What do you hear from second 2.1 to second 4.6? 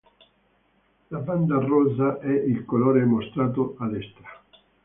è il colore mostrato a destra.